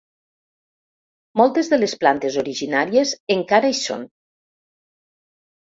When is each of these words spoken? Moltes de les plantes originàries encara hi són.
Moltes 1.41 1.69
de 1.73 1.79
les 1.83 1.93
plantes 2.05 2.39
originàries 2.43 3.13
encara 3.39 3.73
hi 3.75 3.79
són. 3.85 4.09